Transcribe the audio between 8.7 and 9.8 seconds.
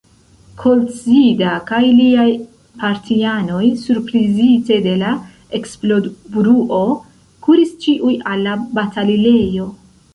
batalilejo.